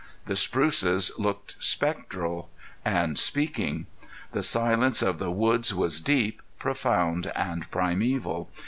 The 0.25 0.35
spruces 0.35 1.11
looked 1.19 1.57
spectral 1.59 2.49
and 2.83 3.19
speaking. 3.19 3.85
The 4.31 4.41
silence 4.41 5.03
of 5.03 5.19
the 5.19 5.29
woods 5.29 5.75
was 5.75 6.01
deep, 6.01 6.41
profound, 6.57 7.31
and 7.35 7.69
primeval. 7.69 8.49